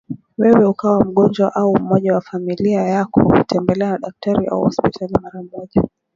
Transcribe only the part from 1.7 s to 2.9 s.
mmoja wa familia